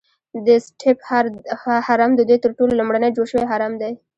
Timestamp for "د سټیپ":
0.45-0.97